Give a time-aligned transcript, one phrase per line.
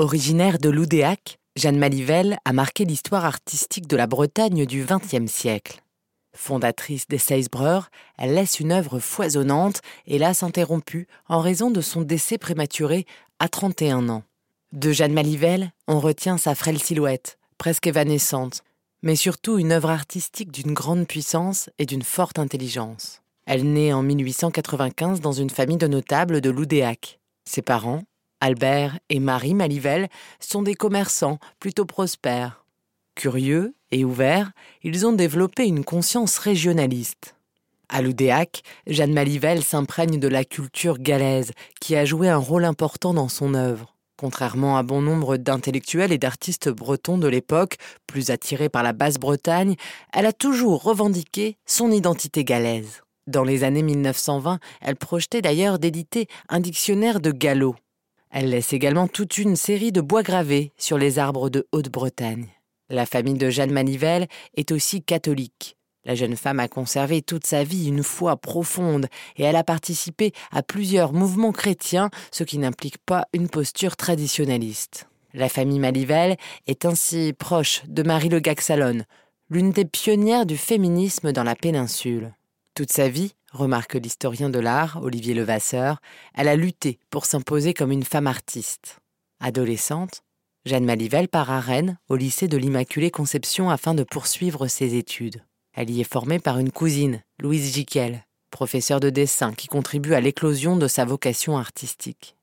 [0.00, 5.82] Originaire de Loudéac, Jeanne Malivelle a marqué l'histoire artistique de la Bretagne du XXe siècle.
[6.34, 12.38] Fondatrice des Seisbreurs, elle laisse une œuvre foisonnante, hélas interrompue en raison de son décès
[12.38, 13.04] prématuré
[13.40, 14.22] à 31 ans.
[14.72, 18.62] De Jeanne Malivelle, on retient sa frêle silhouette, presque évanescente,
[19.02, 23.20] mais surtout une œuvre artistique d'une grande puissance et d'une forte intelligence.
[23.44, 27.20] Elle naît en 1895 dans une famille de notables de Loudéac.
[27.44, 28.04] Ses parents,
[28.40, 30.08] Albert et Marie Malivelle,
[30.40, 32.64] sont des commerçants plutôt prospères.
[33.14, 37.36] Curieux et ouverts, ils ont développé une conscience régionaliste.
[37.88, 43.12] À Loudéac, Jeanne Malivelle s'imprègne de la culture galaise qui a joué un rôle important
[43.12, 43.96] dans son œuvre.
[44.16, 49.76] Contrairement à bon nombre d'intellectuels et d'artistes bretons de l'époque, plus attirés par la Basse-Bretagne,
[50.12, 53.02] elle a toujours revendiqué son identité galaise.
[53.26, 57.76] Dans les années 1920, elle projetait d'ailleurs d'éditer un dictionnaire de gallo.
[58.30, 62.46] Elle laisse également toute une série de bois gravés sur les arbres de Haute-Bretagne.
[62.88, 65.76] La famille de Jeanne Manivelle est aussi catholique.
[66.04, 70.32] La jeune femme a conservé toute sa vie une foi profonde et elle a participé
[70.50, 75.08] à plusieurs mouvements chrétiens, ce qui n'implique pas une posture traditionnaliste.
[75.34, 79.04] La famille Malivelle est ainsi proche de Marie Le Gaxalon,
[79.50, 82.32] l'une des pionnières du féminisme dans la péninsule.
[82.74, 86.00] Toute sa vie, remarque l'historien de l'art Olivier Levasseur,
[86.34, 89.00] elle a lutté pour s'imposer comme une femme artiste.
[89.40, 90.22] Adolescente,
[90.66, 95.42] Jeanne Malivelle part à Rennes, au lycée de l'Immaculée Conception, afin de poursuivre ses études.
[95.74, 100.20] Elle y est formée par une cousine, Louise Jiquel, professeure de dessin qui contribue à
[100.20, 102.36] l'éclosion de sa vocation artistique.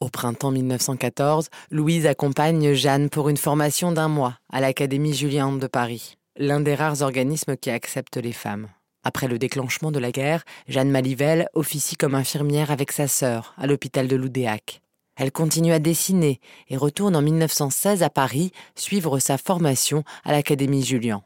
[0.00, 5.66] Au printemps 1914, Louise accompagne Jeanne pour une formation d'un mois à l'Académie Julien de
[5.66, 8.68] Paris, l'un des rares organismes qui acceptent les femmes.
[9.04, 13.66] Après le déclenchement de la guerre, Jeanne Malivelle officie comme infirmière avec sa sœur à
[13.66, 14.80] l'hôpital de Loudéac.
[15.16, 20.84] Elle continue à dessiner et retourne en 1916 à Paris suivre sa formation à l'Académie
[20.84, 21.22] Julian.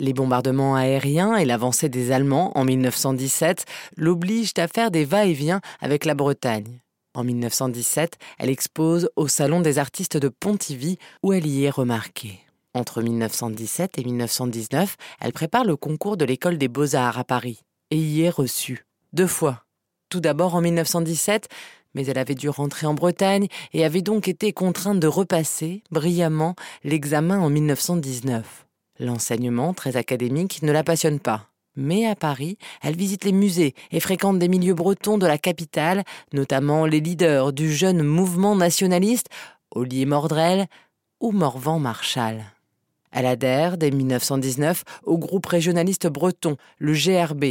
[0.00, 3.64] Les bombardements aériens et l'avancée des Allemands en 1917
[3.96, 6.80] l'obligent à faire des va-et-vient avec la Bretagne.
[7.14, 12.40] En 1917, elle expose au Salon des artistes de Pontivy où elle y est remarquée.
[12.74, 17.60] Entre 1917 et 1919, elle prépare le concours de l'école des beaux-arts à Paris
[17.90, 18.86] et y est reçue.
[19.12, 19.64] Deux fois.
[20.08, 21.48] Tout d'abord en 1917,
[21.94, 26.54] mais elle avait dû rentrer en Bretagne et avait donc été contrainte de repasser brillamment
[26.82, 28.66] l'examen en 1919.
[28.98, 31.48] L'enseignement, très académique, ne la passionne pas.
[31.76, 36.04] Mais à Paris, elle visite les musées et fréquente des milieux bretons de la capitale,
[36.32, 39.28] notamment les leaders du jeune mouvement nationaliste,
[39.74, 40.66] Ollier Mordrel
[41.20, 42.44] ou Morvan Marshall.
[43.12, 47.44] Elle adhère dès 1919 au groupe régionaliste breton, le GRB,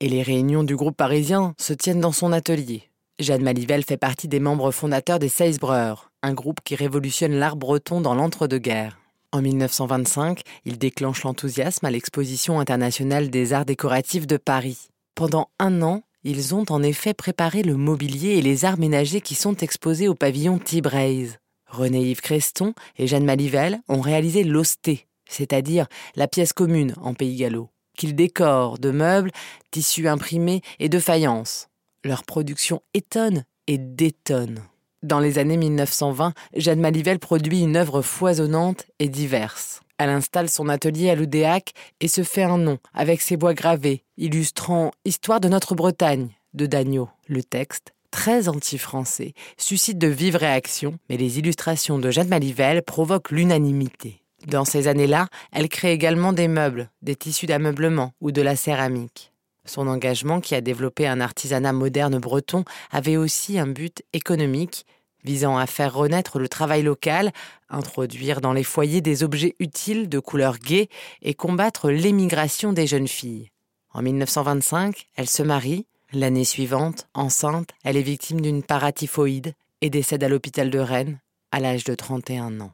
[0.00, 2.90] et les réunions du groupe parisien se tiennent dans son atelier.
[3.18, 8.00] Jeanne Malivelle fait partie des membres fondateurs des Seisbreurs, un groupe qui révolutionne l'art breton
[8.00, 8.98] dans l'entre-deux-guerres.
[9.32, 14.88] En 1925, il déclenche l'enthousiasme à l'exposition internationale des arts décoratifs de Paris.
[15.14, 19.34] Pendant un an, ils ont en effet préparé le mobilier et les arts ménagers qui
[19.34, 21.38] sont exposés au pavillon Tibraise.
[21.72, 27.70] René-Yves Creston et Jeanne Malivelle ont réalisé l'osté, c'est-à-dire la pièce commune en pays gallo,
[27.96, 29.32] qu'ils décorent de meubles,
[29.70, 31.68] tissus imprimés et de faïences.
[32.04, 34.62] Leur production étonne et détonne.
[35.02, 39.80] Dans les années 1920, Jeanne Malivelle produit une œuvre foisonnante et diverse.
[39.98, 44.04] Elle installe son atelier à Loudéac et se fait un nom avec ses bois gravés,
[44.16, 47.08] illustrant Histoire de notre Bretagne de Dagneau.
[47.26, 53.32] Le texte, très anti-français, suscite de vives réactions, mais les illustrations de Jeanne Malivelle provoquent
[53.32, 54.22] l'unanimité.
[54.46, 59.32] Dans ces années-là, elle crée également des meubles, des tissus d'ameublement ou de la céramique.
[59.64, 64.86] Son engagement, qui a développé un artisanat moderne breton, avait aussi un but économique,
[65.24, 67.32] visant à faire renaître le travail local,
[67.70, 70.88] introduire dans les foyers des objets utiles de couleur gaie
[71.22, 73.50] et combattre l'émigration des jeunes filles.
[73.94, 75.86] En 1925, elle se marie.
[76.14, 81.18] L'année suivante, enceinte, elle est victime d'une paratyphoïde et décède à l'hôpital de Rennes
[81.52, 82.72] à l'âge de 31 ans.